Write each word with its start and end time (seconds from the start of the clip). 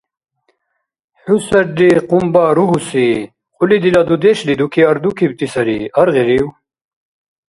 ХӀу 1.21 1.37
сарри 1.47 1.89
къунба 2.09 2.43
ругьуси! 2.57 3.07
Кьули 3.55 3.77
дила 3.83 4.01
дудешли 4.07 4.53
дуки 4.59 4.81
ардукибти 4.91 5.47
сари. 5.53 5.79
Аргъирив? 6.01 6.45